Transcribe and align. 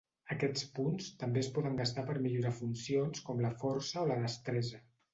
Aquests 0.35 0.63
punts 0.79 1.09
també 1.25 1.43
es 1.45 1.51
poden 1.59 1.77
gastar 1.83 2.07
per 2.09 2.17
millorar 2.25 2.57
funcions 2.63 3.25
com 3.31 3.47
la 3.49 3.55
força 3.63 4.03
o 4.07 4.11
la 4.15 4.23
destresa. 4.29 4.87